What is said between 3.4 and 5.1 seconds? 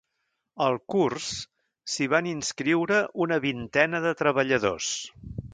vintena de treballadors.